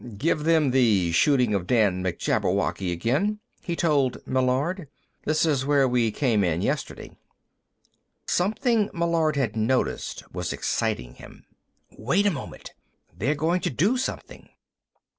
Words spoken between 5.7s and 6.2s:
we